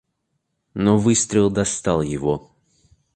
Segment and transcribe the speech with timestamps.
[0.73, 2.49] Но выстрел достал его.